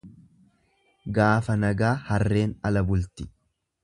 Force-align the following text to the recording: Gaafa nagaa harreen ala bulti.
Gaafa 1.17 1.57
nagaa 1.65 1.93
harreen 2.09 2.59
ala 2.71 2.87
bulti. 2.89 3.29